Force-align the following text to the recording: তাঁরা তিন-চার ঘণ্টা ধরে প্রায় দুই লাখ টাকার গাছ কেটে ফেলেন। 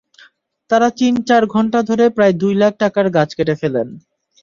তাঁরা 0.71 0.89
তিন-চার 0.99 1.43
ঘণ্টা 1.53 1.79
ধরে 1.89 2.05
প্রায় 2.15 2.33
দুই 2.41 2.53
লাখ 2.61 2.73
টাকার 2.81 3.07
গাছ 3.15 3.29
কেটে 3.37 3.55
ফেলেন। 3.61 3.87